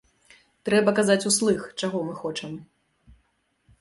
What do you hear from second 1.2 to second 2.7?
услых, чаго мы хочам.